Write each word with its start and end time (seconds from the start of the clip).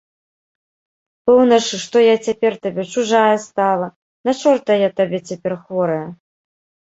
Пэўна 1.29 1.55
ж, 1.65 1.79
што 1.83 1.97
я 2.03 2.15
цяпер 2.29 2.53
табе 2.65 2.83
чужая 2.95 3.35
стала, 3.45 3.87
на 4.29 4.37
чорта 4.41 4.71
я 4.87 4.91
табе 5.01 5.17
цяпер, 5.33 5.53
хворая. 5.67 6.03